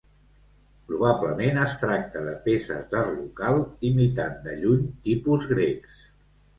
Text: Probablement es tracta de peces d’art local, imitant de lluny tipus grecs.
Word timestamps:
Probablement 0.91 1.59
es 1.65 1.75
tracta 1.83 2.25
de 2.29 2.33
peces 2.47 2.81
d’art 2.95 3.15
local, 3.21 3.63
imitant 3.93 4.43
de 4.49 4.59
lluny 4.67 4.93
tipus 5.09 5.51
grecs. 5.57 6.07